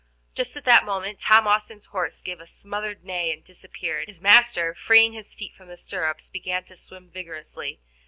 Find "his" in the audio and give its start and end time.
4.07-4.19, 5.13-5.35